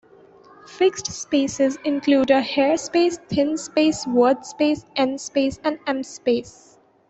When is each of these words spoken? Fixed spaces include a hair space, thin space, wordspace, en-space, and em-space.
Fixed 0.65 1.11
spaces 1.11 1.77
include 1.85 2.31
a 2.31 2.41
hair 2.41 2.75
space, 2.75 3.19
thin 3.29 3.55
space, 3.55 4.03
wordspace, 4.07 4.83
en-space, 4.95 5.59
and 5.63 5.77
em-space. 5.85 6.79